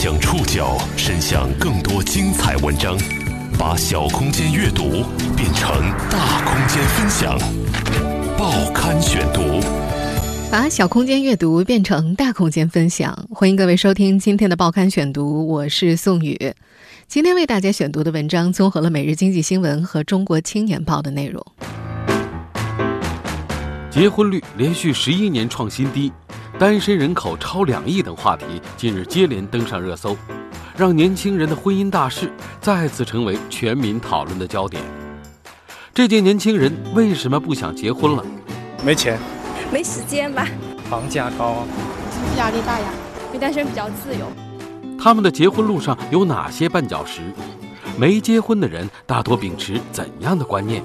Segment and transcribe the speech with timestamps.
[0.00, 2.96] 将触角伸向更多精彩文章，
[3.58, 5.04] 把小空间阅读
[5.36, 5.68] 变成
[6.08, 7.36] 大空间分享。
[8.38, 9.60] 报刊选读，
[10.52, 13.26] 把小空间阅读变成大空间分享。
[13.34, 16.54] 欢迎各位收听今天的报刊选读，我是宋宇。
[17.08, 21.44] 今天为大家选读的文章综合了《每日经济新闻》和《中国青年报》的内容。
[23.90, 26.12] 结婚率连续十一年创新低，
[26.58, 28.44] 单身人口超两亿等话题
[28.76, 30.16] 近日接连登上热搜，
[30.76, 34.82] 让年轻人的婚姻大事再次成为全民讨论的焦点。
[35.94, 38.26] 这届年轻人为什么不想结婚了？
[38.84, 39.20] 没钱，
[39.72, 40.48] 没时间吧？
[40.90, 41.66] 房价高啊，
[42.10, 42.86] 经济压力大呀，
[43.30, 44.26] 比单身比较自由。
[44.98, 47.20] 他们的结婚路上有哪些绊脚石？
[47.96, 50.82] 没结婚的人大多秉持怎样的观念？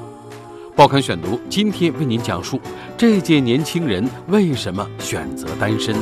[0.76, 2.60] 报刊选读今天为您讲述
[2.98, 5.96] 这届年轻人为什么选择单身。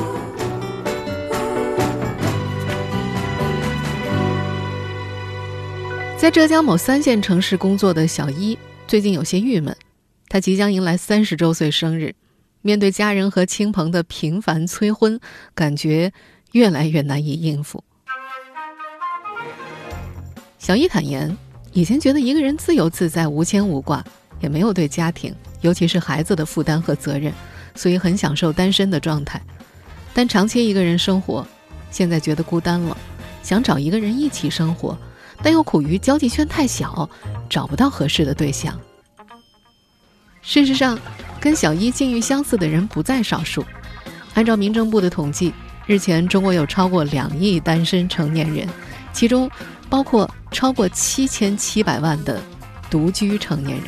[6.16, 8.56] 在浙江某三线城市工作的小一
[8.88, 9.76] 最近有些郁闷，
[10.28, 12.14] 他即将迎来三十周岁生日，
[12.62, 15.20] 面对家人和亲朋的频繁催婚，
[15.54, 16.10] 感觉
[16.52, 17.84] 越来越难以应付。
[20.58, 21.36] 小一坦言，
[21.74, 24.02] 以前觉得一个人自由自在、无牵无挂。
[24.42, 27.32] 也没有对家庭，尤其是孩子的负担和责任，
[27.74, 29.40] 所以很享受单身的状态。
[30.12, 31.46] 但长期一个人生活，
[31.90, 32.96] 现在觉得孤单了，
[33.42, 34.98] 想找一个人一起生活，
[35.42, 37.08] 但又苦于交际圈太小，
[37.48, 38.78] 找不到合适的对象。
[40.42, 40.98] 事实上，
[41.40, 43.64] 跟小一境遇相似的人不在少数。
[44.34, 45.54] 按照民政部的统计，
[45.86, 48.68] 日前中国有超过两亿单身成年人，
[49.12, 49.48] 其中
[49.88, 52.40] 包括超过七千七百万的
[52.90, 53.86] 独居成年人。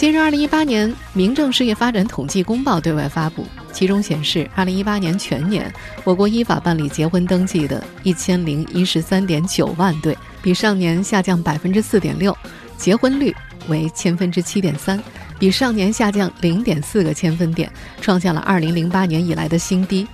[0.00, 5.70] 近日，二零一八年民政事业发展统计公报对外发布，其中显示，二零一八年全年
[6.04, 12.34] 我国依法办理结婚登记的一千零一十三点九万对，比上年下降百分之四点六，
[12.78, 13.36] 结婚率
[13.68, 14.98] 为千分之七点三，
[15.38, 20.06] 比上年下降零点四个千分点，创下了二零零八年以来的新低，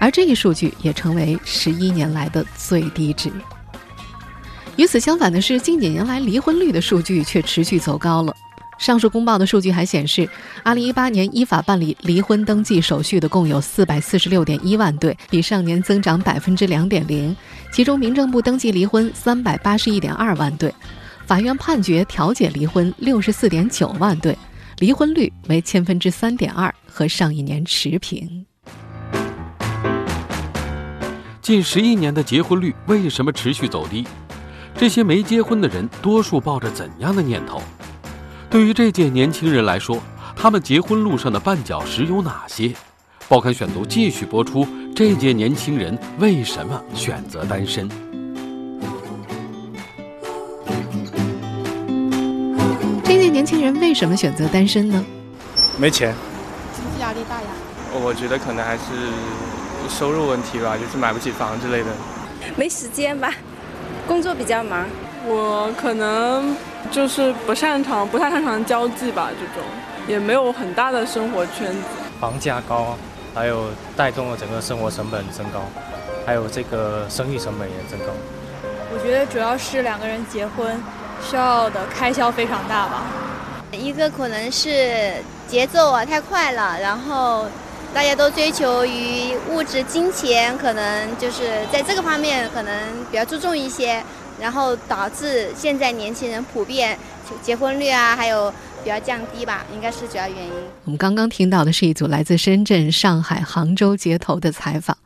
[0.00, 3.30] 而这一数据也成为十一年来的最低值。
[4.74, 8.34] 与此相反的是，近几年来离婚率的数据却持续走高了。
[8.80, 10.26] 上述公报的数据还显示
[10.64, 17.36] ，2018年依法办理离婚登记手续的共有446.1万对，比上年增长2.0%。
[17.70, 20.74] 其中，民政部登记离婚381.2万对，
[21.26, 24.34] 法院判决调解离婚64.9万对，
[24.78, 28.46] 离婚率为千分之3.2，和上一年持平。
[31.42, 34.06] 近十一年的结婚率为什么持续走低？
[34.74, 37.60] 这些没结婚的人多数抱着怎样的念头？
[38.50, 40.02] 对于这届年轻人来说，
[40.34, 42.74] 他们结婚路上的绊脚石有哪些？
[43.28, 44.66] 报刊选读继续播出。
[44.92, 47.88] 这届年轻人为什么选择单身？
[53.04, 55.04] 这届年轻人为什么选择单身呢？
[55.78, 56.12] 没钱，
[56.74, 57.48] 经济压力大呀。
[57.92, 58.82] 我觉得可能还是
[59.88, 61.86] 收入问题吧，就是买不起房之类的。
[62.56, 63.32] 没时间吧，
[64.08, 64.88] 工作比较忙。
[65.26, 66.56] 我可能
[66.90, 69.68] 就是不擅长，不太擅长交际吧，这种
[70.08, 71.82] 也没有很大的生活圈子。
[72.18, 72.96] 房价高，
[73.34, 73.66] 还有
[73.96, 75.60] 带动了整个生活成本增高，
[76.24, 78.06] 还有这个生育成本也增高。
[78.92, 80.82] 我觉得主要是两个人结婚
[81.22, 83.02] 需要的开销非常大吧。
[83.72, 85.14] 一个可能是
[85.46, 87.46] 节奏啊太快了，然后
[87.94, 92.72] 大家都追求于物质金钱，可能就是在这个方面可能
[93.10, 94.02] 比较注重一些。
[94.40, 96.98] 然后导致现在年轻人普遍
[97.42, 98.50] 结婚率啊，还有
[98.82, 100.52] 比较降低吧，应该是主要原因。
[100.84, 104.96] 我们刚刚听到的是一组来自深圳、上海、杭州街头的采访。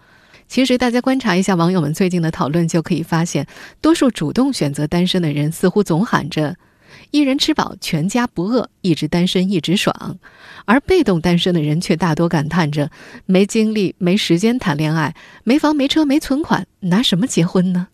[0.47, 3.47] 其实大家观察一下网友们最近的讨论，就可以发现，
[3.81, 6.55] 多数主动选择单身的人似乎总喊着
[7.11, 10.19] “一人吃饱，全家不饿，一直单身一直爽”，
[10.67, 12.91] 而被动单身的人却大多感叹着
[13.25, 17.89] “没精力、没时间谈恋爱，没房、没车、没存款，拿什么结婚呢？”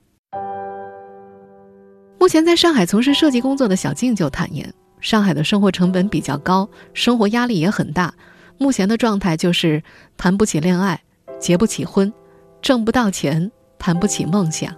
[2.20, 4.70] 目前在上海从事设计工作的小静就坦言，
[5.00, 8.12] 上海的生活成本比较高，生活压力也很大。
[8.58, 9.82] 目前的状态就是
[10.18, 11.00] 谈不起恋爱，
[11.38, 12.12] 结不起婚，
[12.60, 14.70] 挣不到钱，谈不起梦想。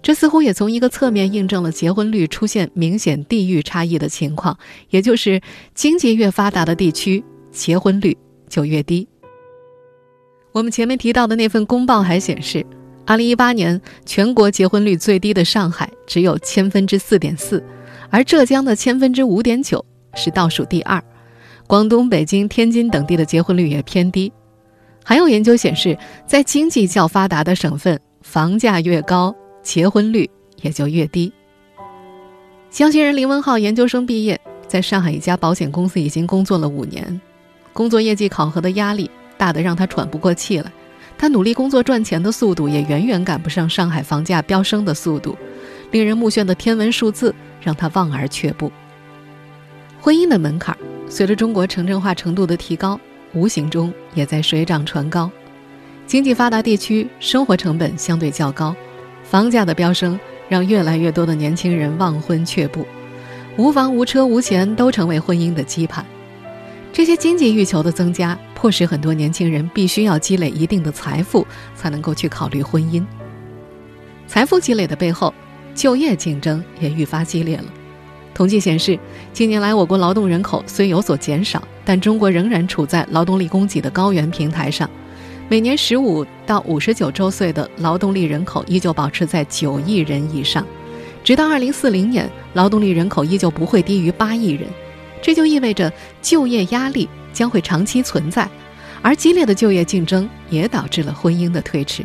[0.00, 4.56] 这似乎也从一个侧面印证了结婚率出现明显地域差异的情况，
[4.90, 5.40] 也就是
[5.74, 8.16] 经济越发达的地区，结婚率
[8.48, 9.08] 就越低。
[10.52, 12.64] 我们前面提到的那份公报还显示。
[13.06, 17.62] 二零一八年，全国结婚率最低的上海只有千分之四点四，
[18.08, 19.84] 而浙江的千分之五点九
[20.14, 21.02] 是倒数第二。
[21.66, 24.32] 广东、北京、天津等地的结婚率也偏低。
[25.02, 25.96] 还有研究显示，
[26.26, 30.28] 在经济较发达的省份，房价越高，结婚率
[30.62, 31.30] 也就越低。
[32.70, 37.20] 江西人林文浩研究生毕业，在上海一家保险公司已经工作了五年，
[37.74, 40.72] 工作业绩考核的压力大得让他喘不过气来。
[41.16, 45.36] 他努力工作赚钱的速度也远远赶不上上海房价飙升的速度，
[45.90, 48.70] 令人目眩的天文数字让他望而却步。
[50.00, 50.76] 婚姻的门槛
[51.08, 53.00] 随着中国城镇化程度的提高，
[53.32, 55.30] 无形中也在水涨船高。
[56.06, 58.76] 经济发达地区生活成本相对较高，
[59.22, 62.86] 房价的飙升让越来越多的年轻人望婚却步，
[63.56, 66.02] 无房无车无钱都成为婚姻的羁绊。
[66.92, 73.04] 这些经济欲求的增加，迫使很多年轻人必须要积累一定的财富，才能够去考虑婚姻。
[74.26, 75.34] 财富积累的背后，
[75.74, 77.64] 就业竞争也愈发激烈了。
[78.32, 78.98] 统计显示，
[79.34, 84.88] 近年来我国劳动人口虽有所减少，但中国仍然处在劳动力供给的高原平台上。
[85.50, 90.66] 每年十五到五十九周岁的劳动力人口依旧保持在九亿人以上，
[91.22, 94.66] 直到二零四零年，劳动力人口依旧不会低于八亿人。
[95.20, 98.48] 这就意味着就业压力将会长期存在，
[99.02, 102.02] 而激烈的就业竞争也导致了婚姻的推迟。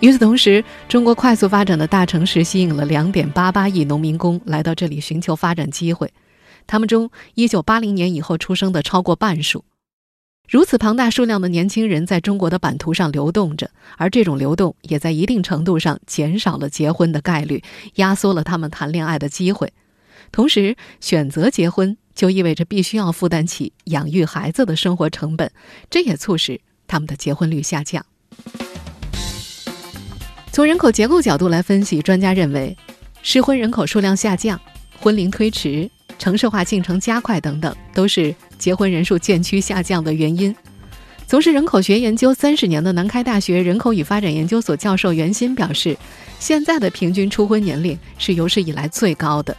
[0.00, 6.12] 与此同时，中国快速发展的大城市吸引了2.88亿农民工来到这里寻求发展机会，
[6.66, 9.64] 他们中1980年以后出生的超过半数。
[10.48, 17.62] 如此庞大数量的年轻人在中国的版图上流动着，而这种流动也在一定程度上减少了结婚的概率，
[17.96, 19.72] 压缩了他们谈恋爱的机会。
[20.32, 25.50] 同时，选择结婚就意味着必须要负担起养育孩子的生活成本，
[25.88, 28.04] 这也促使他们的结婚率下降。
[30.52, 32.76] 从人口结构角度来分析，专家认为，
[33.22, 34.60] 适婚人口数量下降、
[34.98, 40.54] 婚龄推迟、城市化进程加快等等，都是结婚人数渐趋下降的原因。
[41.26, 45.96] 从事人口学研究三十年的南开大学人口与发展研究所教授袁鑫表示，
[46.40, 49.56] 现在的平均初婚年龄是有史以来最高的。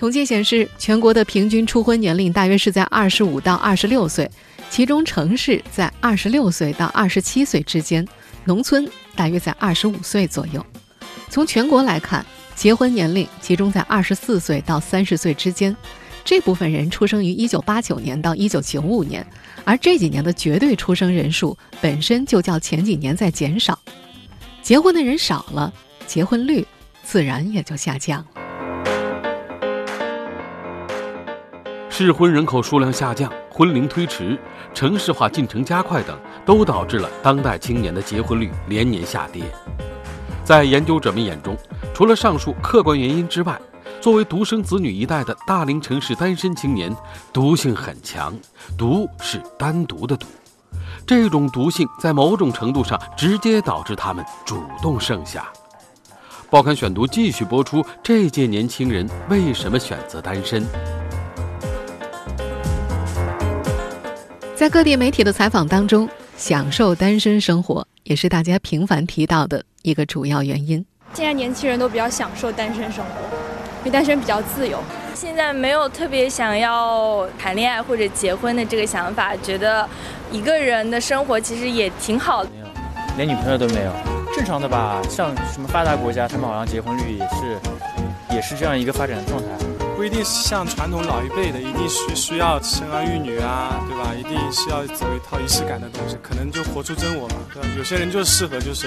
[0.00, 4.30] 统计显示，全国的平均初婚年龄大约是在二十五到二十六岁，
[4.70, 8.08] 其中城市在二十六岁到二十七岁之间，
[8.46, 10.64] 农村大约在二十五岁左右。
[11.28, 12.24] 从全国来看，
[12.54, 15.76] 结婚年龄集中在二十四岁到三十岁之间，
[16.24, 19.26] 这部分人出生于一九八九年到一九九五年，
[19.66, 23.78] 而这几年的绝对出生人数本身就较前几年在减少，
[24.62, 25.70] 结婚的人少了，
[26.06, 26.66] 结婚率
[27.04, 28.39] 自然也就下降了。
[32.02, 34.38] 适婚人口数量下降、婚龄推迟、
[34.72, 39.42] 城市化进程加快等，都导致了当代青年的结婚率连年下跌。
[40.42, 41.54] 在研究者们眼中，
[41.92, 43.60] 除了上述客观原因之外，
[44.00, 46.90] 作为独生子女一代的大龄城市单身青年，
[47.34, 48.34] 毒性很强。
[48.78, 50.26] 毒是单独的毒，
[51.06, 55.52] 这种毒性在某种程度上直接导致他们主动剩下。
[56.48, 60.66] 报刊选读继续播出：这届年轻人为什么选择单身？
[64.60, 70.84] 在各地媒体的采访当中，享受单身生活也是大家频繁提到的一个主要原因。
[71.14, 73.38] 现在年轻人都比较享受单身生活，
[73.78, 74.78] 因为单身比较自由。
[75.14, 79.88] 现在没有特别想要谈恋爱或者结婚的这个想法，觉得
[80.30, 82.50] 一个人的生活其实也挺好的。
[83.16, 83.92] 连女朋友都没有，
[84.36, 85.00] 正常的吧？
[85.08, 87.58] 像什么发达国家，他们好像结婚率也是，
[88.34, 89.48] 也是这样一个发展的状态。
[90.00, 94.14] 不一定是像传统老一辈的，一定需需要生儿育女啊，对吧？
[94.14, 97.76] 一定是要走一套仪式感的东西，可能就活出真我嘛，对？
[97.76, 98.86] 有些人就适合就是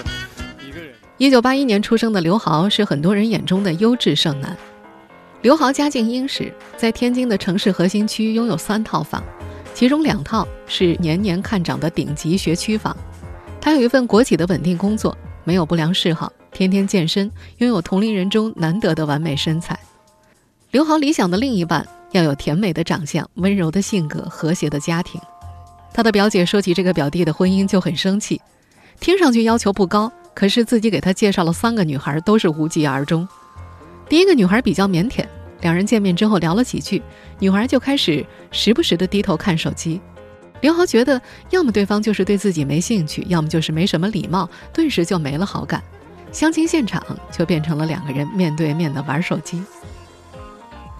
[0.67, 0.91] 一个人。
[1.20, 4.58] 一九八一年出生的刘豪是很多人眼中的优质剩男。
[5.43, 9.24] 刘豪家境殷实，在天津的城市核心区拥有三套房，
[9.75, 12.98] 其中两套是年年看涨的顶级学区房。
[13.62, 19.77] 他有一份国企的稳定工作，没有不良嗜好，天天健身，拥有同龄人中难得的完美身材。
[20.74, 25.22] 刘豪理想的另一半要有甜美的长相、温柔的性格、和谐的家庭。
[25.94, 28.42] 他的表姐说起这个表弟的婚姻就很生气，
[29.00, 33.27] 听上去要求不高，可是自己给他介绍了三个女孩，都是无疾而终。
[34.10, 35.24] 第一个女孩比较腼腆，
[35.62, 37.03] 两人见面之后聊了几句，
[37.38, 40.01] 女孩就开始时不时的低头看手机。
[40.62, 45.84] 刘豪觉得，要么对方就是对自己没兴趣，要么就是没什么礼貌，顿时就没了好感。
[46.32, 49.63] 相亲现场就变成了两个人面对面的玩手机。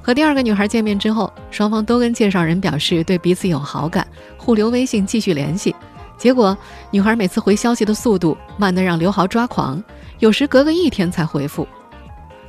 [0.04, 4.06] 和第二个女孩见面之后，双方都跟介绍人表示对彼此有好感，
[4.38, 5.74] 互留微信继续联系。
[6.18, 6.56] 结果，
[6.92, 9.82] 女孩每次回消息的速度慢得让刘豪抓狂，
[10.20, 11.66] 有时隔个一天才回复。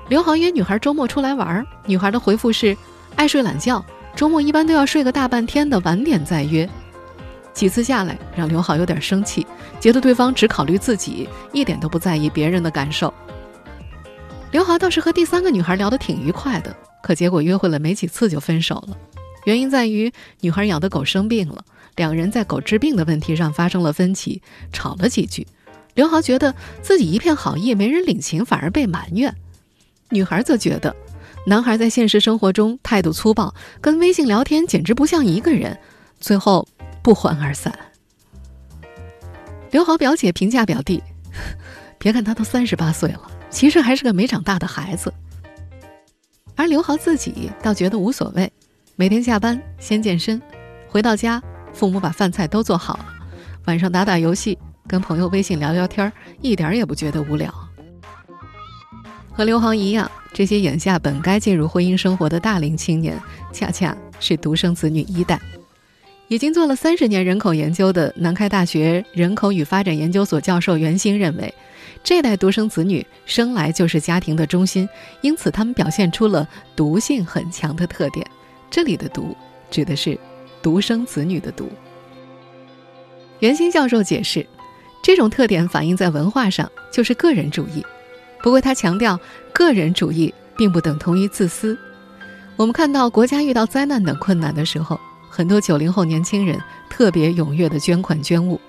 [0.08, 2.76] 刘豪约女孩周末出来玩，女孩的回复是
[3.14, 3.84] 爱睡懒觉，
[4.16, 6.68] 周末一般都要睡个大半天的，晚点再约。
[7.52, 9.46] 几次下来，让刘豪有点生气，
[9.78, 13.14] 觉得对方只考虑自己，一点都不在意别人的感受。
[14.50, 18.96] 刘豪倒是和第三个女孩聊得挺愉快的，可结果约会了没几次就分手了。
[19.44, 21.62] 原因在于女孩养的狗生病了，
[21.96, 24.40] 两人在狗治病的问题上发生了分歧，
[24.72, 25.46] 吵了几句。
[25.92, 29.36] 刘豪觉得自己一片好意没人领情，反而被埋怨。
[30.08, 30.96] 女孩则觉得，
[31.46, 35.78] 男孩在现实生活中态度粗暴，跟微信聊天简直不像一个人。
[36.20, 36.66] 最后
[37.02, 37.78] 不欢而散。
[39.72, 41.02] 刘豪表姐评价表弟
[42.00, 45.12] ：“别看他都三十八岁了，其实还是个没长大的孩子。”
[46.56, 48.50] 而刘豪自己倒觉得无所谓，
[48.96, 50.40] 每天下班先健身，
[50.88, 51.42] 回到家
[51.72, 53.06] 父母把饭菜都做好了，
[53.66, 54.56] 晚上打打游戏，
[54.86, 57.52] 跟朋友微信聊聊天，一点也不觉得无聊。
[59.32, 63.20] 和刘豪一样，这些眼下本该进入婚姻生活的大龄青年，
[63.52, 65.40] 恰恰是独生子女一代。
[66.34, 71.54] 已经做了三十年人口研究的南开大学人口与发展研究所教授袁兴认为，
[72.02, 74.88] 这代独生子女生来就是家庭的中心，
[75.20, 78.26] 因此他们表现出了毒性很强的特点。
[78.68, 79.36] 这里的“毒”
[79.70, 80.18] 指的是
[80.60, 81.70] 独生子女的“毒”。
[83.38, 84.44] 袁兴教授解释，
[85.04, 87.86] 这种特点反映在文化上就是个人主义。
[88.42, 89.16] 不过他强调，
[89.52, 91.78] 个人主义并不等同于自私。
[92.56, 94.98] 我们看到国家遇到灾难等困难的时候。
[95.36, 98.60] 很多九零后年轻人特别踊跃地捐款捐物，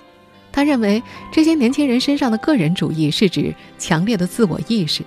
[0.51, 5.03] 他认为这些年轻人身上的个人主义是指强烈的自我意识，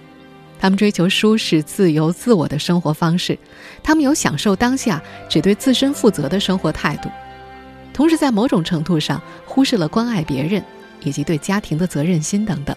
[0.61, 3.37] 他们追求舒适、自由、自我的生活方式，
[3.83, 7.11] 他们有享受当下、只对自身负责的生活态度，
[7.93, 10.63] 同时在某种程度上忽视了关爱别人
[11.03, 12.77] 以及对家庭的责任心等等。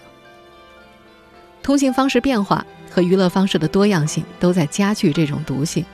[1.62, 5.84] 通信方式变化和娱乐方式的多样性都在加剧这种毒性。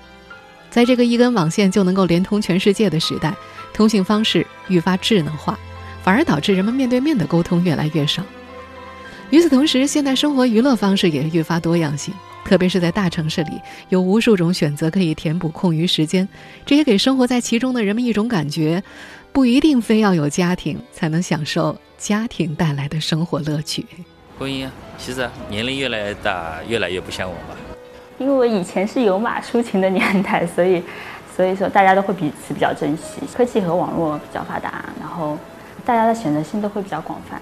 [0.79, 3.35] 在这个一根网线就能够连通全世界的时代，
[3.75, 5.59] 通信方式愈发智能化，
[6.05, 8.23] 反而导致人们面对面的沟通越来越少。
[9.31, 16.29] 与此同时，现代生活娱乐方式也愈发多样性，特别是在大城市里，有无数种选择可以填补空余时间。
[16.65, 18.81] 这也给生活在其中的人们一种感觉：
[19.33, 23.85] 不一定非要有家庭才能享受家庭带来的生活乐趣。
[24.39, 27.68] 婚姻啊，其实年龄越来越大，越来越不像我吧。
[28.19, 30.83] 因为我以前是有马抒情的年代，所以，
[31.35, 33.21] 所以说大家都会彼此比较珍惜。
[33.33, 35.39] 科技和网络比较发达，然后
[35.85, 37.41] 大家的选择性都会比较广泛。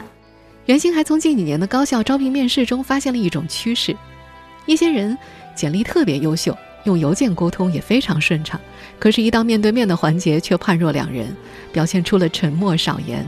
[0.66, 3.97] 袁兴还从近几年的高校招聘面试中发现了一种趋势：
[4.66, 5.16] 一些人
[5.54, 8.61] 简历特别优秀，用邮件沟通也非常顺畅，
[8.99, 11.35] 可是，一到面对面的环节却判若两人，
[11.73, 13.25] 表现出了沉默少言。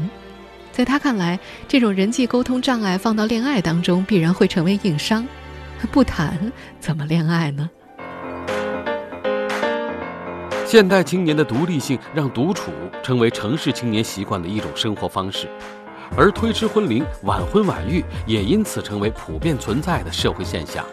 [0.72, 5.26] 在他看来，这种人际沟通障碍放到恋爱当中，必然会成为硬伤。
[5.92, 7.68] 不谈怎么恋爱呢？
[10.66, 12.70] 现代青年的独立性让独处
[13.02, 15.48] 成为城市青年习惯的一种生活方式，
[16.14, 20.84] 而推迟婚龄、晚婚晚育也因此成为普遍存在的社会现象。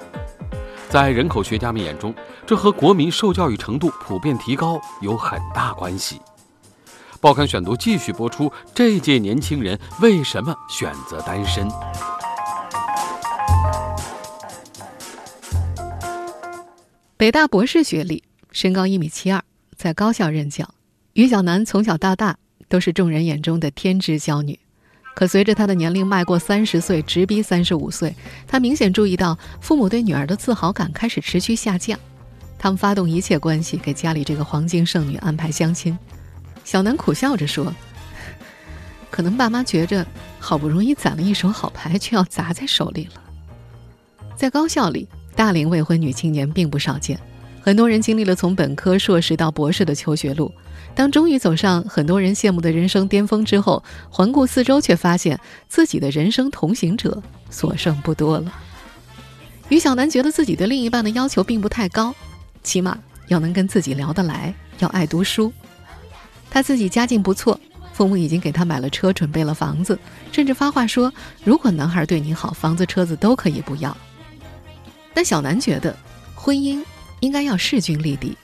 [0.87, 2.15] 在人口学家们眼中，
[2.45, 6.21] 这和国民受教育程度普遍提高有很大关系。
[7.19, 11.67] 报刊选读继续播出：这届年轻人为什么选择单身？
[17.17, 19.41] 北大博士学历，身高一米七二，
[19.77, 20.69] 在高校任教。
[21.13, 24.59] 于小楠从小到大都是众人眼中的天之娇女，
[25.15, 28.13] 可随着她的年龄迈过三十岁，直逼三十五岁，
[28.45, 31.97] 她明显注意到父母对女儿的自豪感开始持续下降。
[32.59, 35.97] 他们发动一切关系给家里这个黄金剩女安排相亲。
[36.65, 37.73] 小楠苦笑着说
[39.09, 40.05] ：“可能爸妈觉着
[40.37, 43.23] 好不容易攒了一手好牌，却要砸在手里了。”
[44.35, 45.07] 在高校里。
[45.35, 47.19] 大龄未婚女青年并不少见，
[47.61, 50.51] 很多人经历了从本科、硕士到博士的求学路。
[50.95, 55.37] 当终于走上很多人羡慕的人生巅峰之后，环顾四周，却发现
[55.67, 58.53] 自己的人生同行者所剩不多了。
[59.67, 62.15] 于小楠觉得自己对另一半的要求并不太高，
[62.63, 65.51] 起码要能跟自己聊得来，要爱读书。
[66.49, 67.59] 他自己家境不错，
[67.91, 69.99] 父母已经给他买了车，准备了房子，
[70.31, 71.11] 甚至发话说
[71.43, 73.95] ：“如果男孩对你好，房子、车子都可以不要。”
[75.15, 75.95] 但小南觉得，
[76.35, 76.83] 婚姻
[77.21, 78.37] 应该要势均力敌，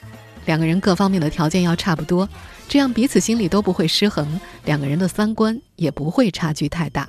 [0.45, 2.27] 两个人各方面的条件要差不多，
[2.69, 7.07] 这样彼此心里都不会失衡，两个人的三观也不会差距太大。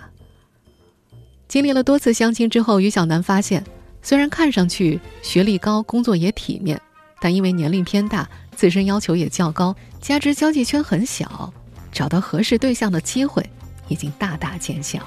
[1.46, 3.64] 经历了多次相亲之后，于小南发现，
[4.02, 6.80] 虽然看上去学历高、工作也体面，
[7.20, 11.54] 但因为年龄偏大，自身要求也较高，加之交际圈很小，
[11.92, 13.48] 找到合适对象的机会
[13.86, 15.06] 已经大大减小。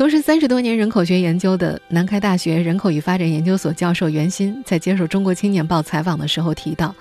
[0.00, 6.94] 从事三十多年人口学研究的南开大学人口与发展研究所教授袁鑫在接受《中国青年报》采访的时候提到，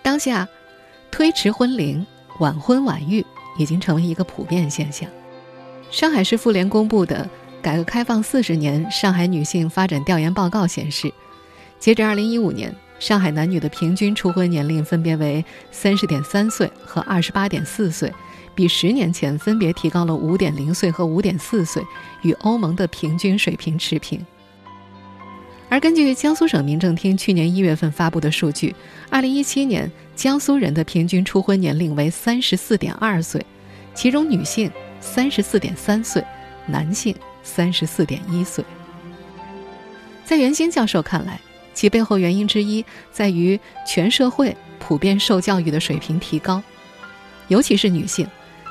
[0.00, 0.46] 当下
[1.10, 2.06] 推迟婚龄
[2.38, 3.26] 晚婚晚育
[3.58, 5.10] 已经成为一个普遍现象。
[5.90, 7.28] 上海市妇联公布的
[7.60, 11.12] 《改革开放四十年上海女性发展调研报告》显示，
[11.80, 18.12] 截至2015年，上海男女的平均初婚年龄分别为30.3岁和28.4岁，
[18.56, 21.86] 比十年前分别提高了5.0岁和5.4岁，
[22.22, 24.24] 与欧盟的平均水平持平。
[25.68, 28.74] 而根据江苏省民政厅去年一月份发布的数据
[29.10, 33.44] ，2017年江苏人的平均初婚年龄为34.2岁，
[33.94, 34.70] 其中女性
[35.02, 36.24] 34.3岁，
[36.66, 38.64] 男性34.1岁。
[40.24, 41.38] 在袁兴教授看来，
[41.74, 46.62] 其背后原因之一在于全社会普遍受教育的水平提高，
[47.48, 48.26] 尤其是女性。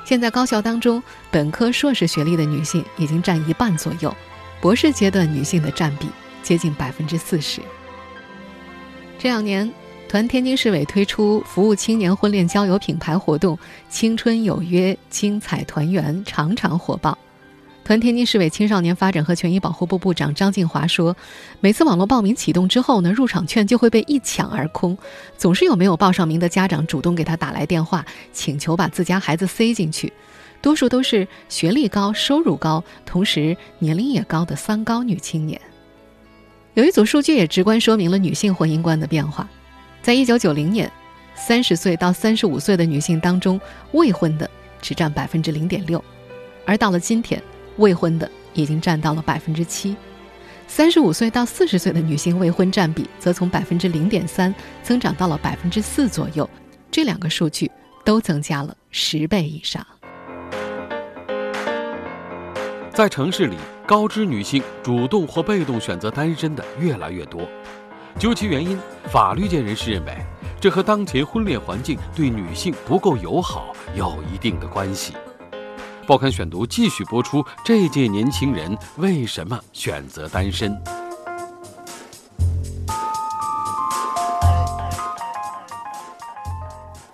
[0.06, 4.16] 现在高校当中，本科、硕士学历的女性已经占一半左右，
[4.62, 6.08] 博士阶段女性的占比。
[6.44, 7.60] 接近百分之四十。
[9.18, 9.74] 这两年，
[10.08, 13.58] 团天津市委推出服务青年婚恋交友品牌活动
[13.90, 17.18] “青春有约，精彩团圆”，场场火爆。
[17.86, 21.15] 团天津市委青少年发展和权益保护部部长张静华说
[21.62, 24.98] ：“每次网络报名启动之后呢，入场券就会被一抢而空，
[25.38, 30.12] 总是有没有报上名的家长主动给他打来电话，请求把自家孩子塞进去，
[30.63, 35.62] 多数都是学历高、收入高，同时年龄也高的‘三高’女青年。”
[36.74, 39.48] 有一组数据也直观说明了女性婚姻观的变化，
[40.01, 40.92] 在一九九零年，
[41.36, 43.62] 三十岁到三十五岁的女性当中，
[43.92, 44.50] 未婚的
[44.82, 46.04] 只占百分之零点六，
[46.65, 47.39] 而到了今天，
[47.77, 49.96] 未婚的已经占到了百分之七，
[50.67, 56.50] 三十五岁到四十岁的女性未婚占比则从百分之零点三增长到了百分之四左右，
[56.89, 57.70] 这两个数据
[58.03, 59.86] 都增加了十倍以上。
[62.91, 67.41] 在城市里，高知女性主动或被动选择单身的越来越多。
[68.17, 68.79] 究其原因，
[69.12, 70.15] 法律界人士认为，
[70.62, 75.13] 这和当前婚恋环境对女性不够友好有一定的关系。
[76.08, 80.72] 报刊选读继续播出：这届年轻人为什么选择单身？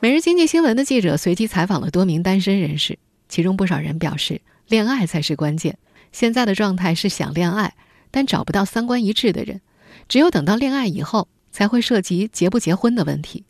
[0.02, 3.00] 每日经济新闻的记者随机采访了多名单身人士，
[3.30, 4.42] 其中不少人表示。
[4.68, 5.78] 恋爱才是关键。
[6.12, 7.74] 现在的状态是想恋爱，
[8.10, 9.62] 但找不到三观一致的人。
[10.10, 13.46] 只有等到恋爱以后，才会涉及结不结婚的问题。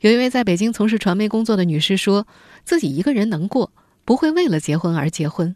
[0.00, 2.26] 有一位在北京从事传媒工作的女士说，
[2.64, 3.72] 自己一个人能过，
[4.04, 5.54] 不会为了结婚而结婚。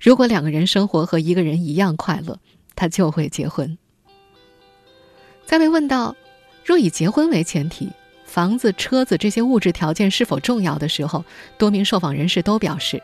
[0.00, 2.38] 如果两个人生活和一个人一样快乐，
[2.76, 3.76] 他就会结婚。
[5.44, 6.14] 在被问到
[6.64, 7.90] 若以结婚为前提，
[8.24, 11.24] 房子、车子这些物质条件是否重要的时候，
[11.56, 13.02] 多名受访人士都表示。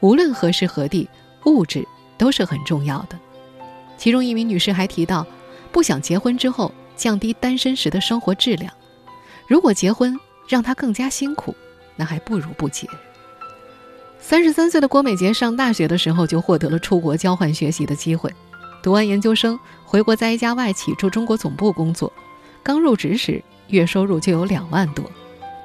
[0.00, 1.08] 无论何时何地，
[1.46, 1.86] 物质
[2.18, 3.18] 都是很重要的。
[3.96, 5.26] 其中一名女士还提到，
[5.72, 8.70] 不想结婚之后降低单身时的生活质量。
[9.48, 11.54] 如果结婚让她更加辛苦，
[11.96, 12.86] 那还不如不结。
[14.26, 18.32] 三十三岁的郭美洁上大学的时候就获得了出国交换学习的机会，
[18.82, 22.10] 读完研究生回国，在一家外企驻中国总部工作。
[22.62, 25.04] 刚入职时，月收入就有两万多。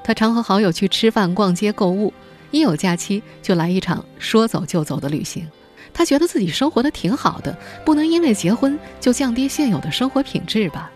[0.04, 2.14] 她常和好友去吃饭、逛街、购物。
[2.52, 5.48] 一有假期就来一场说走就走的旅行，
[5.94, 10.92] 他觉得自己生活的挺好的，不能因为结婚就降低现有的生活品质吧。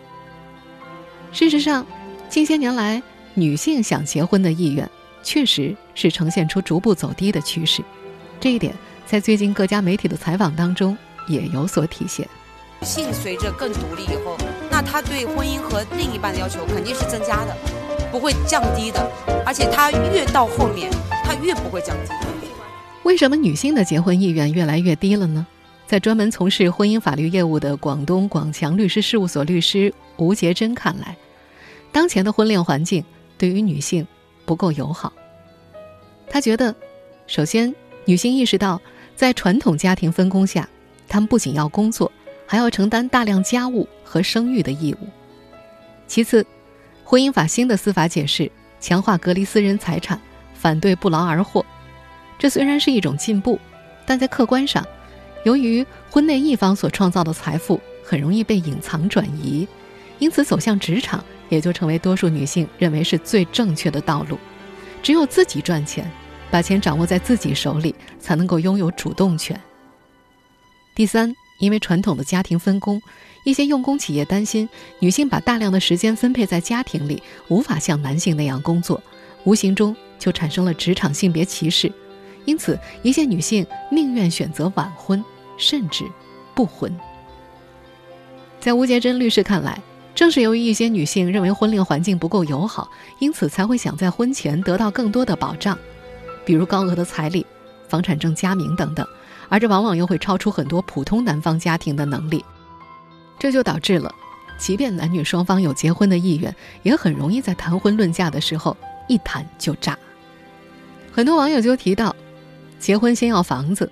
[1.32, 1.86] 事实上，
[2.28, 4.86] 近些年来女性想结婚的意愿
[5.24, 7.82] 确实是呈现出逐步走低的趋势，
[8.38, 8.72] 这一点
[9.04, 12.28] 在最近各家媒体的采访当中也有所体现。
[12.80, 14.36] 女性随着更独立以后，
[14.70, 17.56] 那他对婚姻和另一半的要求肯定是增加的，
[18.12, 19.10] 不会降低的，
[19.46, 20.92] 而且他越到后面。
[21.26, 22.12] 他越不会降低。
[23.02, 25.46] 为什么女性的结婚意愿越来越低了呢？
[25.86, 31.16] 在专门从事婚姻法律业务的广东广强律师事务所律师吴杰珍看来，
[31.90, 33.02] 当前的婚恋环境
[33.38, 34.06] 对于女性
[34.44, 35.12] 不够友好。
[36.28, 36.74] 他觉得，
[37.26, 38.80] 首先，女性意识到
[39.14, 40.68] 在传统家庭分工下，
[41.08, 42.10] 她们不仅要工作，
[42.46, 45.08] 还要承担大量家务和生育的义务。
[46.06, 46.46] 其次，
[47.04, 50.20] 婚姻法新的司法解释强化隔离私人财产。
[50.54, 51.62] 反对不劳而获，
[52.38, 53.60] 这虽然是一种进步，
[54.06, 54.82] 但在客观上，
[55.44, 59.68] 由于婚内一方所创造的财富很容易被隐藏转移，
[60.24, 64.38] 因此走向职场也就成为多数女性认为是最正确的道路。
[65.02, 66.10] 只有自己赚钱，
[66.50, 69.60] 把钱掌握在自己手里，才能够拥有主动权。
[70.94, 73.02] 第三，因为传统的家庭分工，
[73.44, 74.66] 一些用工企业担心
[74.98, 79.02] 女性把大量的时间分配在家庭里，无法像男性那样工作，
[79.44, 79.94] 无形中。
[80.18, 81.92] 就产生了职场性别歧视，
[82.46, 85.22] 因此一些女性宁愿选择晚婚，
[85.58, 86.02] 甚至
[86.54, 86.90] 不婚。
[88.58, 89.78] 在吴杰珍律师看来，
[90.14, 95.76] 正是由于一些女性认为婚恋环境不够友好，因此才会想在婚前得到更多的保障，
[96.44, 97.44] 比如高额的彩礼、
[97.88, 99.04] 房产证加名等等，
[99.48, 102.44] 而这往往又会超出很多普通男方家庭的能力，
[103.40, 104.14] 这就导致了，
[104.56, 108.76] 即便男女双方有结婚的意愿，也很容易在谈婚论嫁的时候
[109.08, 109.98] 一谈就炸。
[111.10, 112.14] 很多网友就提到，
[112.78, 113.90] 结婚先要房子，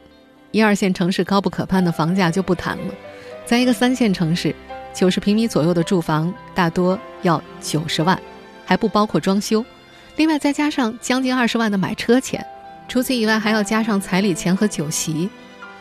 [0.52, 2.94] 一二线城市高不可攀的房价就不谈了，
[3.44, 4.54] 在一个三线城市，
[4.94, 8.20] 九十平米左右的住房大多要九十万，
[8.64, 9.64] 还不包括装修。
[10.16, 12.44] 另外再加上将近二十万的买车钱，
[12.88, 15.28] 除此以外还要加上彩礼钱和酒席。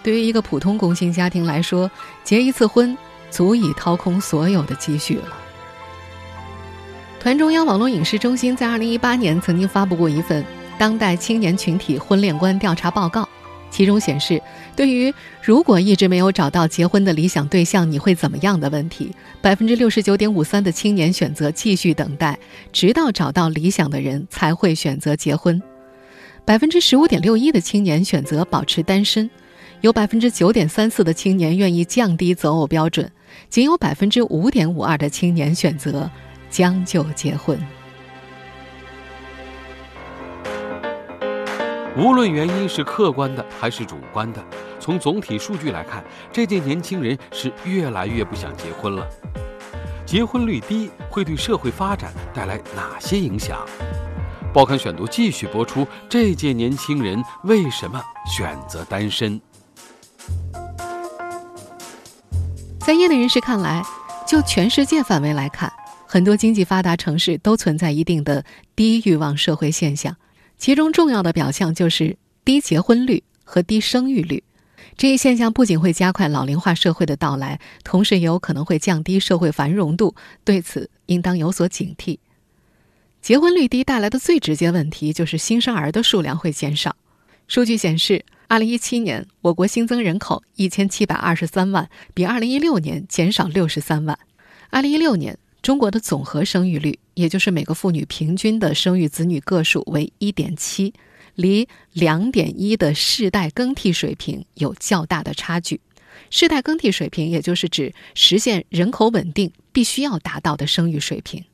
[0.02, 1.91] 对于一个普通工薪家庭来说，
[2.24, 2.97] 结一次婚
[3.30, 5.28] 足以掏空所有的积蓄了。
[7.19, 10.43] 团中央网络影视中心在二零一八年曾经发布过一份
[10.80, 13.30] 当代青年群体婚恋观调查报告，
[13.71, 14.39] 其中显示，
[14.75, 22.38] 对于如果一直没有找到结婚的理想对象，你会怎么样的问题，百分之六十九点五三的青年选择继续等待，
[22.71, 25.60] 直到找到理想的人才会选择结婚；
[26.45, 29.29] 百分之十五点六一的青年选择保持单身；
[29.79, 33.10] 有百分之九点三四的青年愿意降低择偶标准，
[33.49, 36.12] 仅有百分之五点五二的青年选择
[36.49, 37.57] 将就结婚。
[41.97, 44.41] 无论原因是客观的还是主观的，
[44.80, 46.01] 从总体数据来看，
[46.32, 49.06] 这届年轻人是越来越不想结婚了。
[50.06, 53.60] 结婚率低会对社会发展带来哪些影响？
[54.54, 59.39] 报刊选读继续播出：这届年轻人为什么选择单身？
[62.80, 63.84] 在业内人士看来，
[64.25, 65.71] 就全世界范围来看，
[66.08, 68.45] 很多经济发达城市都存在一定的
[68.77, 70.15] 低欲望社会现象。
[70.62, 74.43] 其中重要的表象就是低结婚率和低生育率，
[74.95, 82.19] 这一现象不仅会加快老龄化社会的到来，同时也有可能会降低社会繁荣度，对此应当有所警惕。
[83.24, 86.95] 结婚率低带来的最直接问题就是新生儿的数量会减少。
[87.47, 94.15] 数据显示，二零一七年我国新增人口一千七百二十三万，比二零一六年减少六十三万。
[94.69, 95.36] 二零一六年。
[95.62, 100.91] 中国的总和生育率，也就是每个妇女平均的生育子女个数为一点七，
[101.36, 105.80] 离两点一的世代更替水平有较大的差距。
[106.32, 111.45] 世代更替水平，也就是指实现人口稳定必须要达到的生育水平。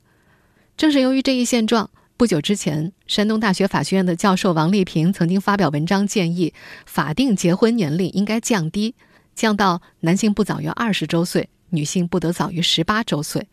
[0.78, 6.54] 正是由于这一现状，不久之前，山东大学法学院的教授王丽萍曾经发表文章建议，
[6.86, 8.96] 法定结婚年龄应该降低，
[9.36, 13.48] 降到男性不早于二十周岁，女性不得早于十八周岁。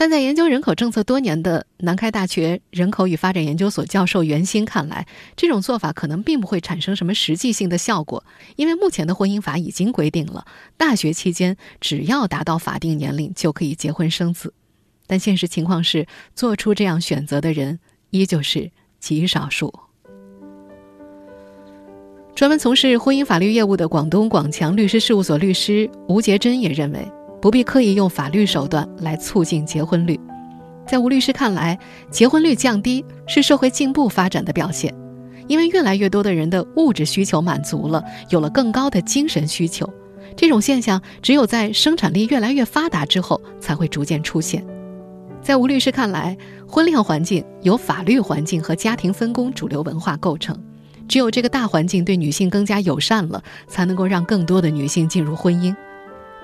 [0.00, 8.22] 但在研究人口政策多年的南开大学人口与发展研究所教授袁鑫看来，这种做法可能并不会产生什么实际性的效果，
[8.54, 14.54] 因为目前的婚姻法已经规定了，大学期间只要达到法定年龄就可以结婚生子。
[15.08, 17.80] 但现实情况是，做出这样选择的人
[18.10, 19.74] 依旧是极少数。
[22.36, 27.17] 专门从事婚姻法律业务的广东广强律师事务所律师吴杰珍也认为。
[27.40, 30.18] 不必刻意用法律手段来促进结婚率，
[30.86, 31.78] 在吴律师看来，
[32.10, 34.92] 结婚率降低是社会进步发展的表现，
[35.46, 39.88] 因为越来越多的人的物质需求满足了，有了更高的精神需求。
[40.36, 44.64] 这种现象只有在生产力越来越发达之后才会逐渐出现。
[45.40, 50.60] 在吴律师看来，婚恋环境由法律环境和家庭分工主流文化构成，
[51.06, 55.72] 只有这个大环境对女性更加友善了，才能够让更多的女性进入婚姻。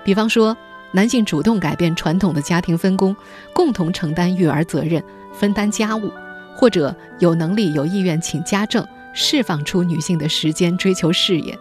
[0.05, 0.57] 比方说。
[0.95, 3.15] 男性主动改变传统的家庭分工，
[3.53, 5.03] 共同承担育儿责任、
[5.33, 6.09] 分担家务，
[6.55, 11.59] 或者有能力、有意愿请家政，释放出女性的时间追求事业。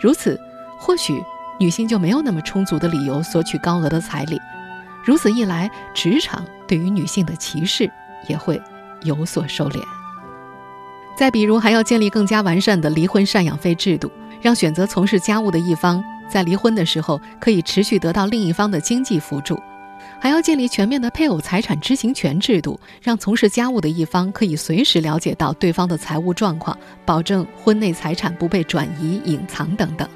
[0.00, 0.40] 如此，
[0.80, 1.22] 或许
[1.60, 4.40] 女性就没有那么充足的理由索取高额的彩礼。
[5.04, 7.90] 如此一来，职场对于女性的歧视
[8.26, 8.58] 也会
[9.02, 9.82] 有所收敛。
[11.14, 16.02] 再比如，还要建立更加完善的离婚赡养费制度，让选择从事家务的一方。
[16.28, 19.60] 在离婚的时候，可以持续得到另一方的经济辅助，
[20.20, 30.08] 还要建立全面的配偶财产知情权制度，让从事家务的一方可以随时了解到对方的财务状况，保证婚内财产不被转移、隐藏等等。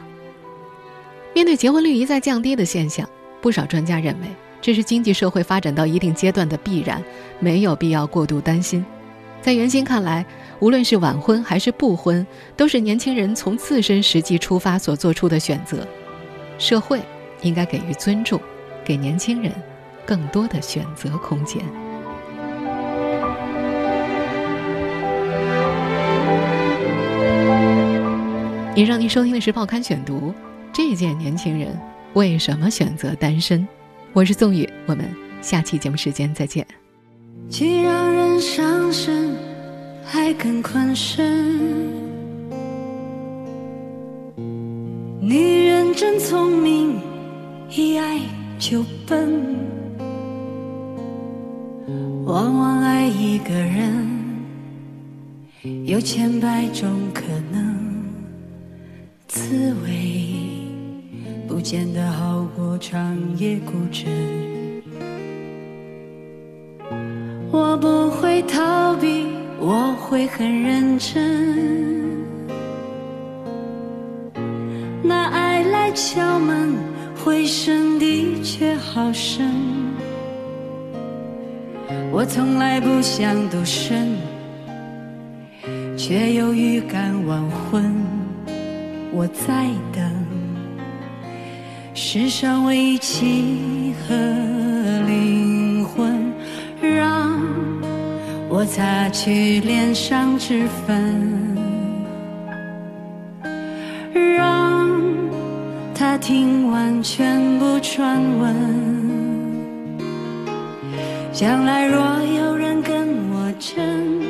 [1.35, 3.09] 面对结婚率一再降低的现象，
[3.43, 4.27] 不少专家认为
[4.63, 7.03] 这是经济社会发展到一定阶段的必然，
[7.41, 8.85] 没有必要过度担心。
[9.43, 10.25] 在袁心看来，
[10.61, 15.87] 无论是晚婚还是不婚，都是年轻人从自身实际出发所做出的选择。
[16.59, 17.01] 社会
[17.43, 18.41] 应该给予尊重，
[18.85, 19.53] 给年轻人
[20.07, 21.63] 更多的选择空间。
[28.75, 30.31] 以上您收听的是《报刊选读》，
[30.73, 31.79] 这一届年轻人
[32.15, 33.67] 为什么选择单身？
[34.13, 35.05] 我是宋宇，我们
[35.43, 36.67] 下期节目时间再见。
[37.49, 39.35] 既让人伤神，
[40.13, 41.95] 爱更宽深。
[45.21, 47.01] 女人真聪明，
[47.69, 48.21] 一爱
[48.59, 49.57] 就笨，
[52.25, 54.07] 往往爱一个人
[55.85, 57.77] 有千百种可能，
[59.27, 60.31] 滋味
[61.49, 64.07] 不见得好过长夜孤枕。
[67.51, 68.86] 我不会逃，
[69.69, 72.15] 我会很认真。
[75.03, 76.73] 那爱来敲门，
[77.17, 79.51] 回声的确好深。
[82.13, 84.17] 我从来不想独身，
[85.97, 87.93] 却有预感晚婚。
[89.13, 90.27] 我在等
[91.93, 94.15] 世上唯一契合
[98.59, 101.55] 我擦去脸上脂粉。
[104.15, 104.89] 让
[105.95, 108.55] 他听完全部传闻。
[111.35, 114.25] 将来若有人跟我争，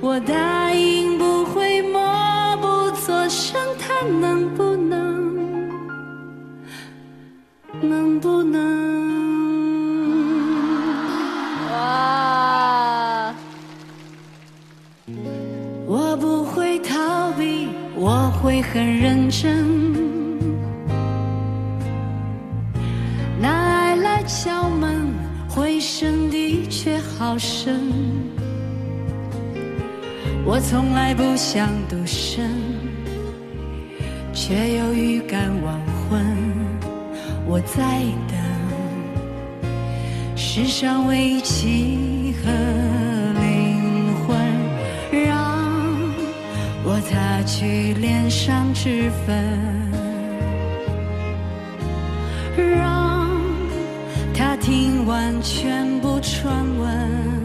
[0.00, 3.60] 我答应不会默不作声。
[3.80, 4.47] 他能
[18.48, 19.92] 会很认真。
[23.38, 25.06] 那爱来敲门，
[25.46, 27.78] 回声的确好深。
[30.46, 32.50] 我从来不想独身，
[34.32, 36.24] 却有预感晚婚。
[37.46, 38.38] 我在等
[40.34, 42.48] 世上唯一契合
[47.08, 49.34] 擦去脸上脂粉，
[52.54, 53.30] 让
[54.34, 57.42] 他听完全部传闻，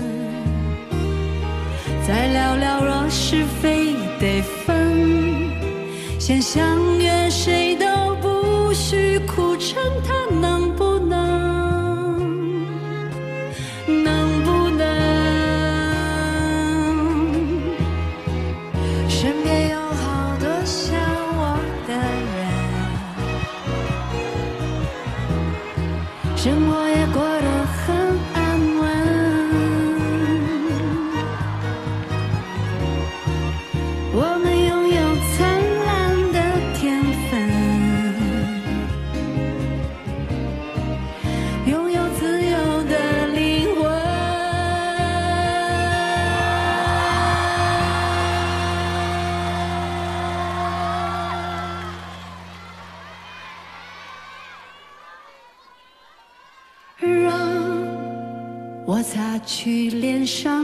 [2.05, 5.49] 再聊聊若是非得分，
[6.19, 10.62] 先相约谁都不许苦撑，他能？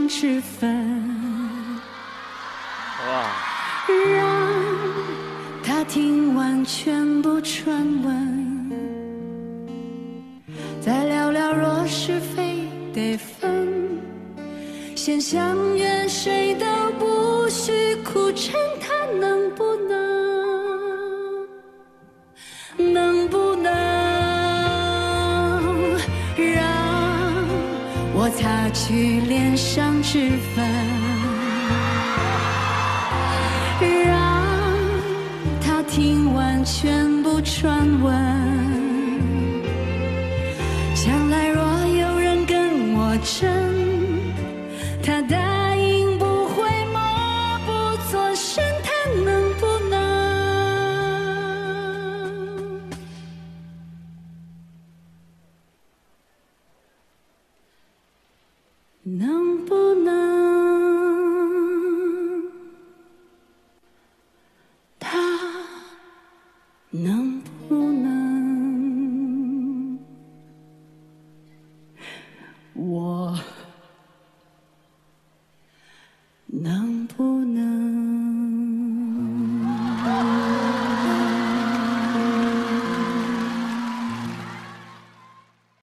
[0.00, 0.66] 上脂粉。
[3.06, 3.26] 哇！
[4.14, 4.26] 让
[5.62, 8.72] 他听完全部传闻，
[10.80, 14.00] 再聊聊若是非得分，
[14.96, 16.66] 先相约谁都
[16.98, 18.54] 不许苦撑，
[28.90, 30.66] 去脸上脂粉？
[34.04, 34.18] 让
[35.60, 38.12] 他听完全部传闻。
[40.96, 43.69] 将来若有人跟我争，